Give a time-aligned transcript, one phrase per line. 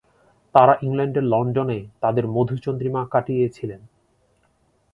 [0.55, 3.81] তাঁরা ইংল্যান্ডের লন্ডনে তাঁদের মধুচন্দ্রিমাকাটিয়েছিলেন।